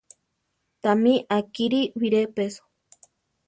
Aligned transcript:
Tamí 0.83 1.15
á 1.35 1.37
kiri 1.53 1.81
biré 1.99 2.21
peso. 2.35 2.63